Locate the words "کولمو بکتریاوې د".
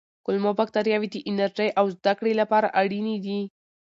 0.25-1.15